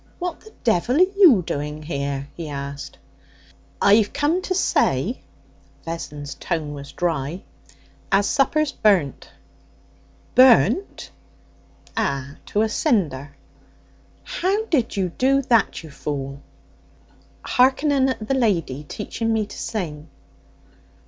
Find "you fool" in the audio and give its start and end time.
15.83-16.41